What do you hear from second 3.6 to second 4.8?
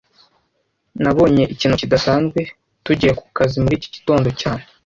muri iki gitondo cyane